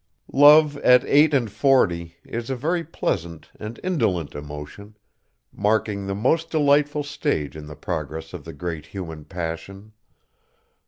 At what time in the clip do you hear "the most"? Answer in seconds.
6.07-6.49